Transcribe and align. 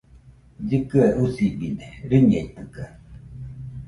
Llɨkɨe 0.63 1.07
usibide, 1.23 1.87
rɨñeitɨkaɨ 2.09 2.83